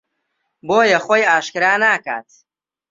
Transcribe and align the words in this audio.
بۆیە 0.67 0.99
خۆی 1.05 1.27
ئاشکرا 1.29 1.73
ناکات 1.83 2.27